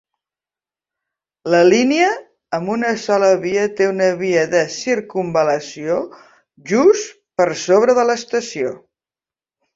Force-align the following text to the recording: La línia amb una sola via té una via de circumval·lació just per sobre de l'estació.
La 1.55 1.59
línia 1.73 2.07
amb 2.59 2.71
una 2.75 2.93
sola 3.03 3.29
via 3.43 3.67
té 3.81 3.89
una 3.91 4.07
via 4.23 4.47
de 4.55 4.63
circumval·lació 4.77 5.99
just 6.73 7.15
per 7.43 7.49
sobre 7.67 7.99
de 8.03 8.09
l'estació. 8.11 8.75